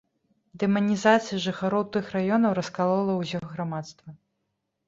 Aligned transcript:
Дэманізацыя 0.63 1.37
жыхароў 1.45 1.83
тых 1.97 2.09
раёнаў 2.15 2.57
раскалола 2.61 3.13
ўсё 3.21 3.43
грамадства. 3.53 4.09